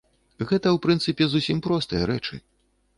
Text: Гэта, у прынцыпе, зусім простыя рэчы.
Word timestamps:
Гэта, 0.51 0.71
у 0.77 0.79
прынцыпе, 0.87 1.23
зусім 1.37 1.63
простыя 1.69 2.03
рэчы. 2.15 2.45